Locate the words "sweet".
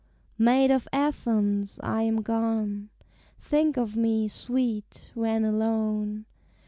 4.27-5.11